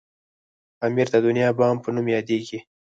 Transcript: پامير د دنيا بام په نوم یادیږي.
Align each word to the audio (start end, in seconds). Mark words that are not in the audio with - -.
پامير 0.77 1.07
د 1.11 1.15
دنيا 1.25 1.49
بام 1.57 1.75
په 1.83 1.89
نوم 1.95 2.07
یادیږي. 2.15 2.59